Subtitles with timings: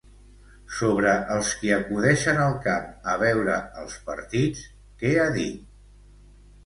[0.75, 4.67] Sobre els qui acudeixen al camp a veure els partits,
[5.03, 5.73] què ha dit?